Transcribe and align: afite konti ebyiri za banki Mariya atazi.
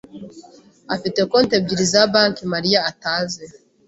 afite 0.95 1.19
konti 1.31 1.53
ebyiri 1.59 1.85
za 1.93 2.03
banki 2.11 2.43
Mariya 2.53 2.79
atazi. 2.91 3.43